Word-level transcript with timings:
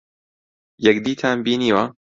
یەکدیتان 0.85 1.37
بینیوە؟ 1.45 1.83